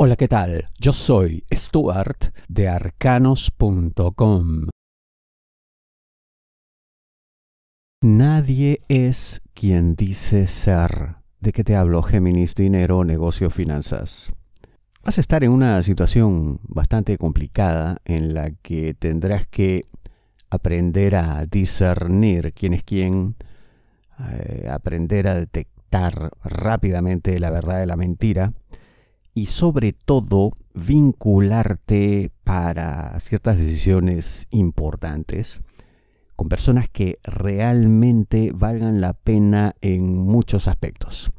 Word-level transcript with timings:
Hola, 0.00 0.14
¿qué 0.14 0.28
tal? 0.28 0.66
Yo 0.78 0.92
soy 0.92 1.42
Stuart 1.52 2.32
de 2.46 2.68
arcanos.com. 2.68 4.68
Nadie 8.04 8.80
es 8.86 9.42
quien 9.54 9.96
dice 9.96 10.46
ser. 10.46 11.16
¿De 11.40 11.50
qué 11.50 11.64
te 11.64 11.74
hablo, 11.74 12.04
Géminis? 12.04 12.54
Dinero, 12.54 13.02
negocio, 13.02 13.50
finanzas. 13.50 14.32
Vas 15.02 15.18
a 15.18 15.20
estar 15.20 15.42
en 15.42 15.50
una 15.50 15.82
situación 15.82 16.60
bastante 16.62 17.18
complicada 17.18 17.96
en 18.04 18.34
la 18.34 18.52
que 18.52 18.94
tendrás 18.94 19.48
que 19.48 19.86
aprender 20.48 21.16
a 21.16 21.44
discernir 21.44 22.52
quién 22.52 22.72
es 22.72 22.84
quién, 22.84 23.34
eh, 24.30 24.68
aprender 24.70 25.26
a 25.26 25.34
detectar 25.34 26.30
rápidamente 26.44 27.40
la 27.40 27.50
verdad 27.50 27.80
de 27.80 27.86
la 27.86 27.96
mentira 27.96 28.52
y 29.38 29.46
sobre 29.46 29.92
todo 29.92 30.50
vincularte 30.74 32.32
para 32.42 33.20
ciertas 33.20 33.56
decisiones 33.56 34.48
importantes 34.50 35.60
con 36.34 36.48
personas 36.48 36.88
que 36.88 37.20
realmente 37.22 38.50
valgan 38.52 39.00
la 39.00 39.12
pena 39.12 39.76
en 39.80 40.16
muchos 40.16 40.66
aspectos. 40.66 41.30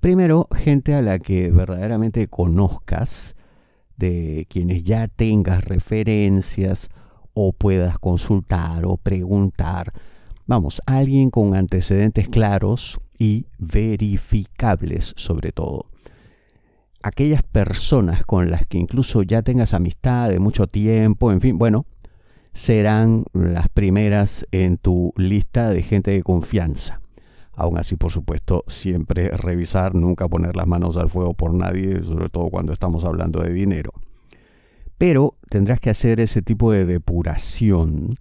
Primero, 0.00 0.48
gente 0.54 0.94
a 0.94 1.02
la 1.02 1.18
que 1.18 1.50
verdaderamente 1.50 2.26
conozcas, 2.28 3.36
de 3.98 4.46
quienes 4.48 4.84
ya 4.84 5.06
tengas 5.06 5.62
referencias 5.66 6.88
o 7.34 7.52
puedas 7.52 7.98
consultar 7.98 8.86
o 8.86 8.96
preguntar. 8.96 9.92
Vamos, 10.46 10.80
alguien 10.86 11.28
con 11.28 11.54
antecedentes 11.54 12.30
claros 12.30 12.98
y 13.18 13.44
verificables 13.58 15.12
sobre 15.18 15.52
todo 15.52 15.90
aquellas 17.02 17.42
personas 17.42 18.24
con 18.24 18.50
las 18.50 18.66
que 18.66 18.78
incluso 18.78 19.22
ya 19.22 19.42
tengas 19.42 19.74
amistad 19.74 20.28
de 20.28 20.38
mucho 20.38 20.66
tiempo, 20.66 21.32
en 21.32 21.40
fin, 21.40 21.58
bueno, 21.58 21.86
serán 22.52 23.24
las 23.32 23.68
primeras 23.68 24.46
en 24.50 24.76
tu 24.76 25.12
lista 25.16 25.70
de 25.70 25.82
gente 25.82 26.10
de 26.10 26.22
confianza. 26.22 27.00
Aún 27.52 27.78
así, 27.78 27.96
por 27.96 28.10
supuesto, 28.10 28.64
siempre 28.68 29.28
revisar, 29.30 29.94
nunca 29.94 30.28
poner 30.28 30.56
las 30.56 30.66
manos 30.66 30.96
al 30.96 31.10
fuego 31.10 31.34
por 31.34 31.54
nadie, 31.54 32.02
sobre 32.04 32.28
todo 32.28 32.48
cuando 32.48 32.72
estamos 32.72 33.04
hablando 33.04 33.42
de 33.42 33.52
dinero. 33.52 33.92
Pero 34.96 35.36
tendrás 35.48 35.80
que 35.80 35.90
hacer 35.90 36.20
ese 36.20 36.42
tipo 36.42 36.72
de 36.72 36.84
depuración, 36.84 38.14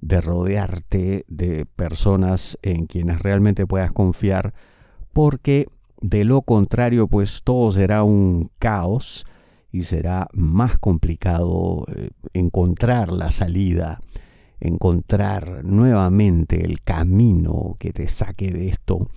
de 0.00 0.20
rodearte 0.20 1.24
de 1.28 1.64
personas 1.64 2.58
en 2.62 2.86
quienes 2.86 3.22
realmente 3.22 3.66
puedas 3.66 3.92
confiar, 3.92 4.52
porque 5.12 5.68
de 6.02 6.24
lo 6.24 6.42
contrario, 6.42 7.06
pues 7.06 7.42
todo 7.44 7.70
será 7.70 8.02
un 8.02 8.50
caos 8.58 9.24
y 9.70 9.82
será 9.82 10.28
más 10.32 10.78
complicado 10.78 11.86
eh, 11.94 12.10
encontrar 12.34 13.10
la 13.12 13.30
salida, 13.30 14.00
encontrar 14.60 15.64
nuevamente 15.64 16.64
el 16.64 16.82
camino 16.82 17.76
que 17.78 17.92
te 17.92 18.08
saque 18.08 18.50
de 18.50 18.68
esto 18.68 19.08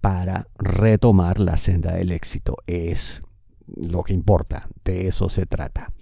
para 0.00 0.46
retomar 0.56 1.40
la 1.40 1.56
senda 1.56 1.94
del 1.94 2.12
éxito. 2.12 2.56
Es 2.66 3.22
lo 3.66 4.02
que 4.04 4.14
importa, 4.14 4.68
de 4.84 5.08
eso 5.08 5.28
se 5.28 5.46
trata. 5.46 5.92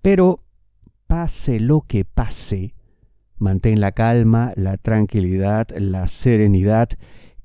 Pero 0.00 0.40
pase 1.06 1.60
lo 1.60 1.82
que 1.82 2.04
pase, 2.04 2.72
mantén 3.36 3.80
la 3.80 3.92
calma, 3.92 4.52
la 4.56 4.78
tranquilidad, 4.78 5.68
la 5.76 6.06
serenidad 6.06 6.88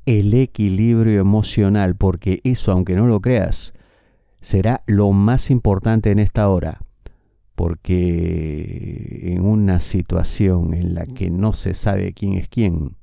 el 0.08 0.34
equilibrio 0.34 1.20
emocional, 1.20 1.96
porque 1.96 2.40
eso, 2.44 2.72
aunque 2.72 2.96
no 2.96 3.06
lo 3.08 3.20
creas, 3.20 3.74
será 4.42 4.82
lo 4.88 5.12
más 5.12 5.52
importante 5.52 6.12
en 6.12 6.20
esta 6.20 6.48
hora, 6.48 6.80
porque 7.56 9.34
en 9.34 9.46
una 9.46 9.82
situación 9.82 10.74
en 10.74 10.96
la 10.96 11.06
que 11.06 11.30
no 11.30 11.52
se 11.52 11.74
sabe 11.74 12.14
quién 12.14 12.34
es 12.34 12.48
quién, 12.48 12.96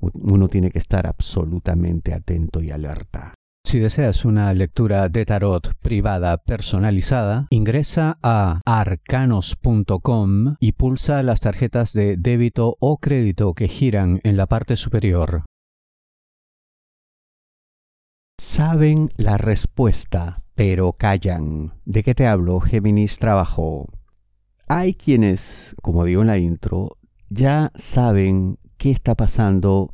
uno 0.00 0.48
tiene 0.48 0.70
que 0.70 0.78
estar 0.80 1.06
absolutamente 1.06 2.12
atento 2.12 2.60
y 2.60 2.72
alerta. 2.72 3.34
Si 3.64 3.78
deseas 3.78 4.24
una 4.24 4.52
lectura 4.52 5.08
de 5.08 5.24
tarot 5.24 5.72
privada 5.80 6.36
personalizada, 6.36 7.46
ingresa 7.48 8.18
a 8.22 8.60
arcanos.com 8.66 10.56
y 10.60 10.72
pulsa 10.72 11.22
las 11.22 11.40
tarjetas 11.40 11.92
de 11.92 12.16
débito 12.18 12.76
o 12.80 12.98
crédito 12.98 13.54
que 13.54 13.68
giran 13.68 14.20
en 14.24 14.36
la 14.36 14.46
parte 14.46 14.76
superior. 14.76 15.44
Saben 18.54 19.10
la 19.16 19.36
respuesta, 19.36 20.44
pero 20.54 20.92
callan. 20.92 21.72
¿De 21.84 22.04
qué 22.04 22.14
te 22.14 22.28
hablo, 22.28 22.60
Géminis 22.60 23.18
Trabajo? 23.18 23.88
Hay 24.68 24.94
quienes, 24.94 25.74
como 25.82 26.04
digo 26.04 26.20
en 26.20 26.28
la 26.28 26.38
intro, 26.38 26.96
ya 27.28 27.72
saben 27.74 28.58
qué 28.76 28.92
está 28.92 29.16
pasando, 29.16 29.92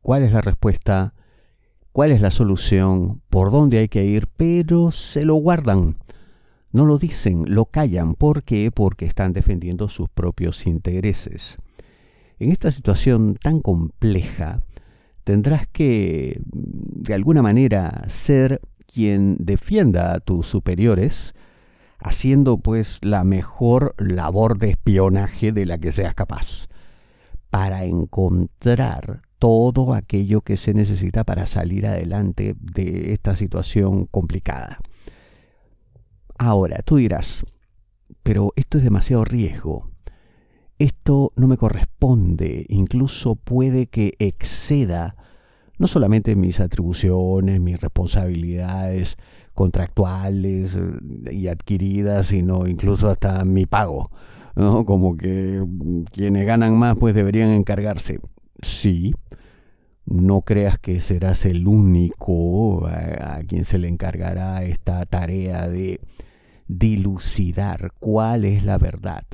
cuál 0.00 0.22
es 0.22 0.32
la 0.32 0.40
respuesta, 0.40 1.12
cuál 1.92 2.12
es 2.12 2.22
la 2.22 2.30
solución, 2.30 3.20
por 3.28 3.50
dónde 3.50 3.80
hay 3.80 3.88
que 3.88 4.06
ir, 4.06 4.28
pero 4.34 4.92
se 4.92 5.26
lo 5.26 5.34
guardan. 5.34 5.98
No 6.72 6.86
lo 6.86 6.96
dicen, 6.96 7.54
lo 7.54 7.66
callan. 7.66 8.14
¿Por 8.14 8.44
qué? 8.44 8.70
Porque 8.70 9.04
están 9.04 9.34
defendiendo 9.34 9.90
sus 9.90 10.08
propios 10.08 10.66
intereses. 10.66 11.58
En 12.38 12.50
esta 12.50 12.72
situación 12.72 13.34
tan 13.34 13.60
compleja, 13.60 14.62
tendrás 15.30 15.68
que, 15.68 16.40
de 16.44 17.14
alguna 17.14 17.40
manera, 17.40 18.02
ser 18.08 18.60
quien 18.92 19.36
defienda 19.38 20.12
a 20.12 20.18
tus 20.18 20.48
superiores, 20.48 21.36
haciendo 22.00 22.58
pues 22.58 22.98
la 23.02 23.22
mejor 23.22 23.94
labor 23.96 24.58
de 24.58 24.70
espionaje 24.70 25.52
de 25.52 25.66
la 25.66 25.78
que 25.78 25.92
seas 25.92 26.16
capaz, 26.16 26.66
para 27.48 27.84
encontrar 27.84 29.22
todo 29.38 29.94
aquello 29.94 30.40
que 30.40 30.56
se 30.56 30.74
necesita 30.74 31.22
para 31.22 31.46
salir 31.46 31.86
adelante 31.86 32.56
de 32.58 33.12
esta 33.12 33.36
situación 33.36 34.06
complicada. 34.06 34.80
Ahora, 36.38 36.82
tú 36.84 36.96
dirás, 36.96 37.46
pero 38.24 38.52
esto 38.56 38.78
es 38.78 38.84
demasiado 38.84 39.24
riesgo 39.24 39.90
esto 40.80 41.32
no 41.36 41.46
me 41.46 41.58
corresponde, 41.58 42.64
incluso 42.70 43.36
puede 43.36 43.86
que 43.86 44.14
exceda 44.18 45.14
no 45.78 45.86
solamente 45.86 46.36
mis 46.36 46.58
atribuciones, 46.58 47.60
mis 47.60 47.78
responsabilidades 47.78 49.18
contractuales 49.52 50.78
eh, 50.78 51.34
y 51.34 51.48
adquiridas, 51.48 52.28
sino 52.28 52.66
incluso 52.66 53.10
hasta 53.10 53.44
mi 53.44 53.66
pago. 53.66 54.10
¿no? 54.56 54.86
Como 54.86 55.18
que 55.18 55.62
quienes 56.12 56.46
ganan 56.46 56.78
más 56.78 56.96
pues 56.98 57.14
deberían 57.14 57.50
encargarse. 57.50 58.18
Sí, 58.62 59.14
no 60.06 60.40
creas 60.40 60.78
que 60.78 61.00
serás 61.00 61.44
el 61.44 61.68
único 61.68 62.86
a, 62.86 63.36
a 63.36 63.42
quien 63.42 63.66
se 63.66 63.76
le 63.76 63.88
encargará 63.88 64.62
esta 64.64 65.04
tarea 65.04 65.68
de 65.68 66.00
dilucidar 66.68 67.92
cuál 68.00 68.46
es 68.46 68.64
la 68.64 68.78
verdad 68.78 69.24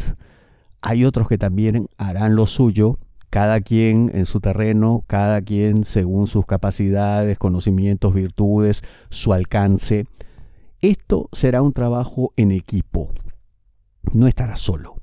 hay 0.83 1.05
otros 1.05 1.29
que 1.29 1.39
también 1.39 1.89
harán 1.99 2.37
lo 2.37 2.47
suyo, 2.47 2.99
cada 3.31 3.61
quien 3.61 4.11
en 4.15 4.27
su 4.27 4.41
terreno, 4.41 5.05
cada 5.07 5.43
quien 5.43 5.85
según 5.85 6.27
sus 6.27 6.47
capacidades, 6.47 7.39
conocimientos, 7.39 8.15
virtudes, 8.15 8.83
su 9.11 9.33
alcance. 9.33 10.07
Esto 10.81 11.29
será 11.33 11.63
un 11.63 11.73
trabajo 11.73 12.33
en 12.37 12.53
equipo, 12.53 13.11
no 14.13 14.27
estarás 14.27 14.61
solo. 14.61 14.97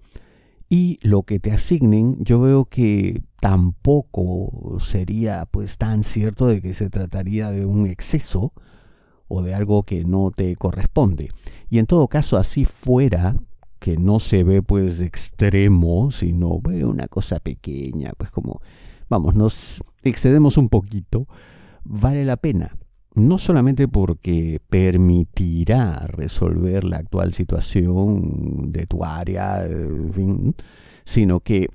Y 0.70 0.98
lo 1.02 1.24
que 1.24 1.40
te 1.40 1.52
asignen, 1.52 2.24
yo 2.24 2.40
veo 2.40 2.66
que 2.66 3.22
tampoco 3.40 4.78
sería 4.80 5.46
pues 5.52 5.78
tan 5.78 6.04
cierto 6.04 6.48
de 6.48 6.62
que 6.62 6.74
se 6.74 6.90
trataría 6.90 7.52
de 7.52 7.66
un 7.66 7.86
exceso 7.86 8.54
o 9.28 9.42
de 9.42 9.54
algo 9.54 9.84
que 9.84 10.06
no 10.06 10.32
te 10.32 10.56
corresponde. 10.56 11.30
Y 11.70 11.80
en 11.80 11.86
todo 11.86 12.08
caso, 12.08 12.38
así 12.38 12.66
fuera, 12.66 13.36
que 13.84 13.98
no 13.98 14.22
se 14.22 14.46
ve 14.46 14.62
pues 14.62 15.02
extremo, 15.02 16.10
sino 16.10 16.58
ve 16.62 16.86
una 16.86 17.10
cosa 17.10 17.42
pequeña, 17.42 18.14
pues 18.18 18.32
como, 18.32 18.62
vamos, 19.10 19.36
nos 19.36 19.84
excedemos 20.04 20.56
un 20.56 20.70
poquito, 20.70 21.28
vale 21.84 22.24
la 22.24 22.38
pena. 22.38 22.78
No 23.14 23.40
solamente 23.40 23.90
porque 23.90 24.62
permitirá 24.70 26.08
resolver 26.08 26.86
la 26.86 26.96
actual 26.96 27.34
situación 27.34 28.72
de 28.72 28.86
tu 28.86 29.04
área, 29.04 29.68
sino 31.04 31.42
que 31.42 31.68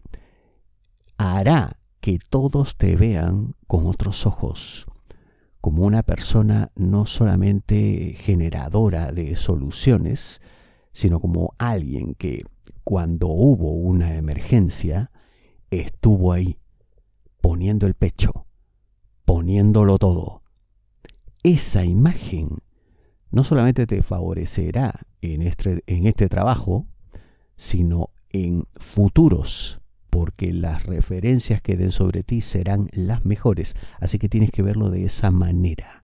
hará 1.19 1.78
que 2.00 2.19
todos 2.31 2.76
te 2.78 2.96
vean 2.96 3.55
con 3.66 3.87
otros 3.87 4.25
ojos, 4.25 4.87
como 5.60 5.84
una 5.84 6.02
persona 6.02 6.70
no 6.75 7.05
solamente 7.05 8.14
generadora 8.16 9.12
de 9.12 9.37
soluciones, 9.37 10.40
sino 10.93 11.20
como 11.20 11.55
alguien 11.58 12.14
que 12.14 12.44
cuando 12.85 13.29
hubo 13.29 13.73
una 13.73 14.17
emergencia 14.17 15.11
estuvo 15.70 16.32
ahí, 16.32 16.56
poniendo 17.40 17.87
el 17.87 17.94
pecho, 17.94 18.46
poniéndolo 19.25 19.99
todo. 19.99 20.43
Esa 21.43 21.85
imagen 21.85 22.56
no 23.31 23.44
solamente 23.44 23.87
te 23.87 24.02
favorecerá 24.02 25.06
en 25.20 25.43
este, 25.43 25.82
en 25.87 26.06
este 26.06 26.29
trabajo, 26.29 26.87
sino 27.56 28.11
en 28.31 28.64
futuros, 28.76 29.81
porque 30.11 30.52
las 30.52 30.87
referencias 30.87 31.61
que 31.61 31.76
den 31.76 31.91
sobre 31.91 32.23
ti 32.23 32.41
serán 32.41 32.88
las 32.93 33.25
mejores. 33.25 33.75
Así 34.00 34.19
que 34.19 34.29
tienes 34.29 34.50
que 34.50 34.62
verlo 34.62 34.91
de 34.91 35.05
esa 35.05 35.31
manera. 35.31 35.98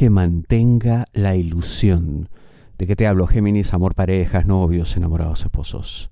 Que 0.00 0.08
mantenga 0.08 1.08
la 1.12 1.36
ilusión. 1.36 2.30
¿De 2.78 2.86
qué 2.86 2.96
te 2.96 3.06
hablo, 3.06 3.26
Géminis? 3.26 3.74
Amor, 3.74 3.94
parejas, 3.94 4.46
novios, 4.46 4.96
enamorados, 4.96 5.42
esposos. 5.42 6.10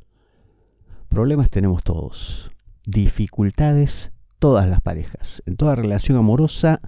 Problemas 1.09 1.49
tenemos 1.49 1.83
todos. 1.85 2.53
Dificultades, 2.85 4.13
todas 4.39 4.69
las 4.69 4.83
parejas. 4.83 5.43
En 5.47 5.57
toda 5.57 5.75
relación 5.75 6.19
amorosa, 6.19 6.83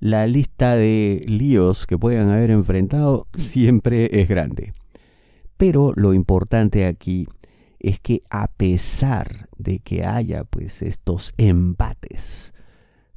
la 0.00 0.26
lista 0.26 0.74
de 0.74 1.24
líos 1.28 1.86
que 1.86 1.98
puedan 1.98 2.28
haber 2.30 2.50
enfrentado 2.50 3.28
siempre 3.36 4.20
es 4.20 4.28
grande. 4.28 4.74
Pero 5.56 5.92
lo 5.94 6.14
importante 6.14 6.86
aquí 6.86 7.28
es 7.78 8.00
que 8.00 8.24
a 8.28 8.48
pesar 8.48 9.48
de 9.56 9.78
que 9.78 10.04
haya 10.04 10.42
pues 10.42 10.82
estos 10.82 11.32
embates 11.36 12.54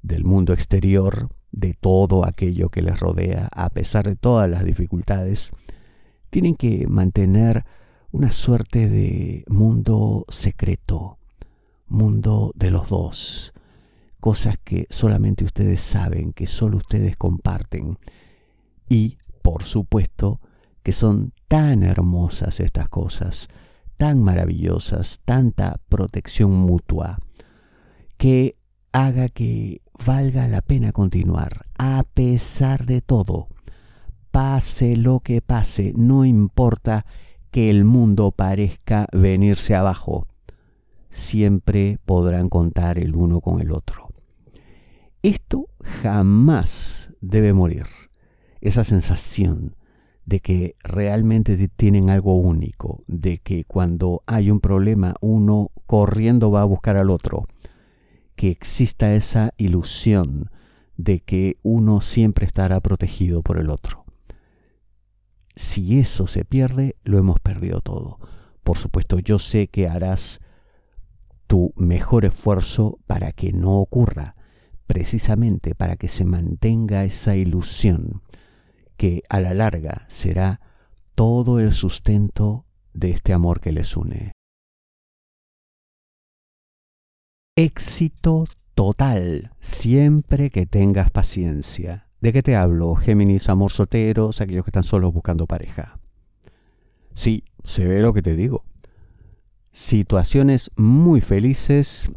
del 0.03 0.23
mundo 0.23 0.53
exterior, 0.53 1.31
de 1.57 1.73
todo 1.73 2.23
aquello 2.23 2.69
que 2.69 2.83
les 2.83 2.99
rodea, 2.99 3.49
a 3.51 3.69
pesar 3.71 4.05
de 4.05 4.15
todas 4.15 4.47
las 4.47 4.63
dificultades, 4.63 5.49
tienen 6.29 6.55
que 6.55 6.85
mantener 6.87 7.65
una 8.11 8.31
suerte 8.31 8.87
de 8.87 9.43
mundo 9.47 10.25
secreto, 10.29 11.17
mundo 11.87 12.51
de 12.55 12.69
los 12.69 12.89
dos, 12.89 13.53
cosas 14.19 14.57
que 14.63 14.85
solamente 14.91 15.45
ustedes 15.45 15.81
saben, 15.81 16.31
que 16.31 16.45
solo 16.45 16.77
ustedes 16.77 17.17
comparten. 17.17 17.97
Y, 18.87 19.17
por 19.41 19.63
supuesto, 19.63 20.39
que 20.83 20.93
son 20.93 21.33
tan 21.47 21.81
hermosas 21.81 22.59
estas 22.59 22.87
cosas, 22.87 23.47
tan 23.97 24.21
maravillosas, 24.21 25.19
tanta 25.25 25.79
protección 25.89 26.51
mutua, 26.51 27.17
que 28.17 28.57
haga 28.91 29.29
que 29.29 29.81
valga 30.05 30.47
la 30.47 30.61
pena 30.61 30.91
continuar, 30.91 31.65
a 31.77 32.03
pesar 32.13 32.85
de 32.85 33.01
todo. 33.01 33.47
Pase 34.31 34.95
lo 34.95 35.19
que 35.21 35.41
pase, 35.41 35.93
no 35.95 36.25
importa 36.25 37.05
que 37.51 37.69
el 37.69 37.85
mundo 37.85 38.31
parezca 38.31 39.07
venirse 39.11 39.75
abajo, 39.75 40.27
siempre 41.09 41.97
podrán 42.05 42.49
contar 42.49 42.99
el 42.99 43.15
uno 43.15 43.41
con 43.41 43.61
el 43.61 43.71
otro. 43.71 44.09
Esto 45.23 45.67
jamás 45.81 47.11
debe 47.21 47.53
morir, 47.53 47.85
esa 48.61 48.83
sensación 48.83 49.75
de 50.25 50.41
que 50.41 50.75
realmente 50.83 51.69
tienen 51.69 52.09
algo 52.09 52.35
único, 52.35 53.03
de 53.07 53.39
que 53.39 53.63
cuando 53.63 54.23
hay 54.27 54.51
un 54.51 54.59
problema 54.59 55.15
uno 55.21 55.71
corriendo 55.85 56.51
va 56.51 56.61
a 56.61 56.65
buscar 56.65 56.97
al 56.97 57.09
otro, 57.09 57.45
que 58.37 58.49
exista 58.49 59.15
esa 59.15 59.53
ilusión 59.57 60.51
de 60.95 61.19
que 61.19 61.57
uno 61.63 62.01
siempre 62.01 62.45
estará 62.45 62.79
protegido 62.79 63.41
por 63.41 63.57
el 63.57 63.69
otro. 63.71 64.05
Si 65.55 65.99
eso 65.99 66.27
se 66.27 66.45
pierde, 66.45 66.95
lo 67.03 67.17
hemos 67.17 67.39
perdido 67.39 67.81
todo. 67.81 68.19
Por 68.63 68.77
supuesto, 68.77 69.17
yo 69.17 69.39
sé 69.39 69.67
que 69.69 69.89
harás 69.89 70.39
tu 71.47 71.73
mejor 71.75 72.25
esfuerzo 72.25 72.99
para 73.07 73.31
que 73.31 73.53
no 73.53 73.79
ocurra, 73.79 74.35
precisamente 74.85 75.73
para 75.73 75.95
que 75.95 76.07
se 76.07 76.23
mantenga 76.23 77.05
esa 77.05 77.35
ilusión 77.35 78.21
que 78.97 79.23
a 79.29 79.39
la 79.39 79.55
larga 79.55 80.05
será 80.09 80.61
todo 81.15 81.59
el 81.59 81.73
sustento 81.73 82.65
de 82.93 83.11
este 83.11 83.33
amor 83.33 83.61
que 83.61 83.71
les 83.71 83.97
une. 83.97 84.36
Éxito 87.59 88.45
total, 88.75 89.49
siempre 89.59 90.51
que 90.51 90.67
tengas 90.67 91.09
paciencia. 91.09 92.07
¿De 92.21 92.31
qué 92.31 92.43
te 92.43 92.55
hablo? 92.55 92.93
Géminis, 92.93 93.49
amor 93.49 93.71
solteros, 93.71 94.41
aquellos 94.41 94.63
que 94.63 94.69
están 94.69 94.83
solos 94.83 95.11
buscando 95.11 95.47
pareja. 95.47 95.97
Sí, 97.15 97.45
se 97.63 97.87
ve 97.87 98.03
lo 98.03 98.13
que 98.13 98.21
te 98.21 98.35
digo. 98.35 98.63
Situaciones 99.73 100.69
muy 100.75 101.19
felices, 101.19 102.11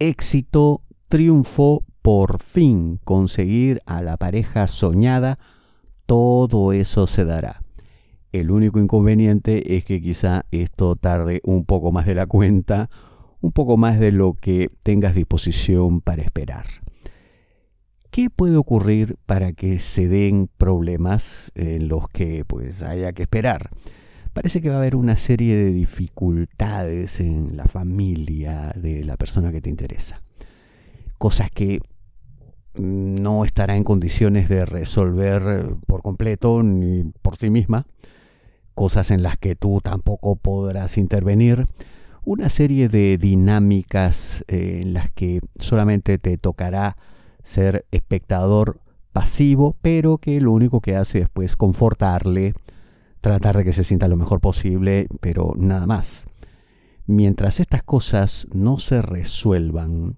éxito, 0.00 0.82
triunfo, 1.06 1.84
por 2.02 2.42
fin 2.42 2.98
conseguir 3.04 3.82
a 3.86 4.02
la 4.02 4.16
pareja 4.16 4.66
soñada 4.66 5.38
todo 6.06 6.72
eso 6.72 7.06
se 7.06 7.24
dará. 7.24 7.62
El 8.32 8.50
único 8.50 8.80
inconveniente 8.80 9.76
es 9.76 9.84
que 9.84 10.02
quizá 10.02 10.44
esto 10.50 10.96
tarde 10.96 11.40
un 11.44 11.66
poco 11.66 11.92
más 11.92 12.04
de 12.04 12.16
la 12.16 12.26
cuenta, 12.26 12.90
un 13.42 13.52
poco 13.52 13.76
más 13.76 14.00
de 14.00 14.12
lo 14.12 14.34
que 14.34 14.70
tengas 14.82 15.14
disposición 15.14 16.00
para 16.00 16.22
esperar. 16.22 16.64
¿Qué 18.10 18.30
puede 18.30 18.56
ocurrir 18.56 19.16
para 19.26 19.52
que 19.52 19.80
se 19.80 20.08
den 20.08 20.48
problemas 20.58 21.50
en 21.54 21.88
los 21.88 22.08
que 22.08 22.44
pues 22.46 22.82
haya 22.82 23.12
que 23.12 23.22
esperar? 23.22 23.70
Parece 24.32 24.62
que 24.62 24.68
va 24.68 24.76
a 24.76 24.78
haber 24.78 24.96
una 24.96 25.16
serie 25.16 25.56
de 25.56 25.72
dificultades 25.72 27.20
en 27.20 27.56
la 27.56 27.64
familia 27.64 28.72
de 28.76 29.04
la 29.04 29.16
persona 29.16 29.52
que 29.52 29.60
te 29.60 29.70
interesa. 29.70 30.22
Cosas 31.18 31.50
que 31.50 31.80
no 32.74 33.44
estará 33.44 33.76
en 33.76 33.84
condiciones 33.84 34.48
de 34.48 34.64
resolver 34.64 35.74
por 35.86 36.02
completo 36.02 36.62
ni 36.62 37.04
por 37.22 37.36
sí 37.36 37.50
misma, 37.50 37.86
cosas 38.74 39.10
en 39.10 39.22
las 39.22 39.36
que 39.36 39.56
tú 39.56 39.80
tampoco 39.82 40.36
podrás 40.36 40.96
intervenir, 40.96 41.66
una 42.24 42.48
serie 42.48 42.88
de 42.88 43.18
dinámicas 43.18 44.44
eh, 44.48 44.80
en 44.82 44.94
las 44.94 45.10
que 45.10 45.40
solamente 45.58 46.18
te 46.18 46.38
tocará 46.38 46.96
ser 47.42 47.84
espectador 47.90 48.80
pasivo, 49.12 49.76
pero 49.82 50.18
que 50.18 50.40
lo 50.40 50.52
único 50.52 50.80
que 50.80 50.96
hace 50.96 51.20
es 51.20 51.28
pues 51.28 51.56
confortarle, 51.56 52.54
tratar 53.20 53.56
de 53.56 53.64
que 53.64 53.72
se 53.72 53.84
sienta 53.84 54.08
lo 54.08 54.16
mejor 54.16 54.40
posible, 54.40 55.08
pero 55.20 55.54
nada 55.56 55.86
más. 55.86 56.26
Mientras 57.06 57.60
estas 57.60 57.82
cosas 57.82 58.46
no 58.52 58.78
se 58.78 59.02
resuelvan, 59.02 60.16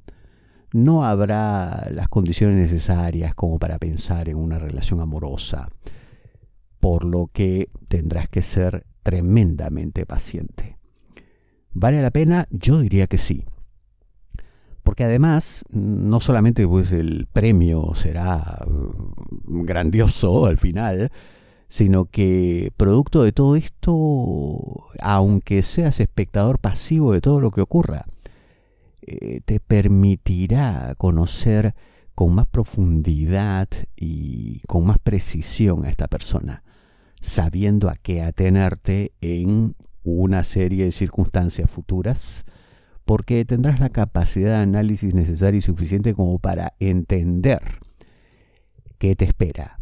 no 0.72 1.04
habrá 1.04 1.88
las 1.90 2.08
condiciones 2.08 2.56
necesarias 2.56 3.34
como 3.34 3.58
para 3.58 3.78
pensar 3.78 4.28
en 4.28 4.36
una 4.36 4.58
relación 4.58 5.00
amorosa, 5.00 5.70
por 6.80 7.04
lo 7.04 7.30
que 7.32 7.70
tendrás 7.88 8.28
que 8.28 8.42
ser 8.42 8.84
tremendamente 9.02 10.04
paciente. 10.04 10.76
¿Vale 11.74 12.00
la 12.00 12.10
pena? 12.10 12.46
Yo 12.50 12.78
diría 12.80 13.08
que 13.08 13.18
sí. 13.18 13.44
Porque 14.84 15.04
además, 15.04 15.64
no 15.70 16.20
solamente 16.20 16.66
pues, 16.66 16.92
el 16.92 17.26
premio 17.32 17.94
será 17.94 18.64
mm, 18.66 19.62
grandioso 19.64 20.46
al 20.46 20.58
final, 20.58 21.10
sino 21.68 22.04
que 22.04 22.72
producto 22.76 23.24
de 23.24 23.32
todo 23.32 23.56
esto, 23.56 24.86
aunque 25.00 25.62
seas 25.62 25.98
espectador 26.00 26.60
pasivo 26.60 27.12
de 27.12 27.20
todo 27.20 27.40
lo 27.40 27.50
que 27.50 27.60
ocurra, 27.60 28.06
eh, 29.02 29.40
te 29.44 29.58
permitirá 29.58 30.94
conocer 30.96 31.74
con 32.14 32.34
más 32.34 32.46
profundidad 32.46 33.68
y 33.96 34.60
con 34.68 34.86
más 34.86 34.98
precisión 35.00 35.84
a 35.84 35.90
esta 35.90 36.06
persona, 36.06 36.62
sabiendo 37.20 37.88
a 37.88 37.96
qué 37.96 38.22
atenerte 38.22 39.12
en 39.20 39.74
una 40.04 40.44
serie 40.44 40.84
de 40.84 40.92
circunstancias 40.92 41.70
futuras, 41.70 42.44
porque 43.04 43.44
tendrás 43.44 43.80
la 43.80 43.90
capacidad 43.90 44.50
de 44.50 44.62
análisis 44.62 45.14
necesaria 45.14 45.58
y 45.58 45.62
suficiente 45.62 46.14
como 46.14 46.38
para 46.38 46.74
entender 46.78 47.60
qué 48.98 49.16
te 49.16 49.24
espera, 49.24 49.80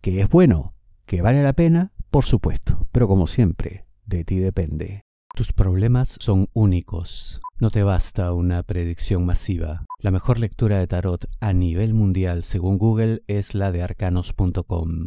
que 0.00 0.20
es 0.20 0.28
bueno, 0.28 0.74
que 1.06 1.22
vale 1.22 1.42
la 1.42 1.52
pena, 1.52 1.92
por 2.10 2.24
supuesto, 2.24 2.86
pero 2.92 3.08
como 3.08 3.26
siempre, 3.26 3.84
de 4.06 4.24
ti 4.24 4.38
depende. 4.38 5.02
Tus 5.34 5.52
problemas 5.52 6.16
son 6.20 6.48
únicos. 6.52 7.40
No 7.60 7.70
te 7.70 7.82
basta 7.82 8.32
una 8.32 8.62
predicción 8.62 9.24
masiva. 9.24 9.86
La 10.00 10.10
mejor 10.10 10.38
lectura 10.38 10.78
de 10.78 10.86
tarot 10.86 11.26
a 11.40 11.52
nivel 11.52 11.94
mundial 11.94 12.42
según 12.42 12.78
Google 12.78 13.22
es 13.26 13.54
la 13.54 13.70
de 13.70 13.82
arcanos.com. 13.82 15.06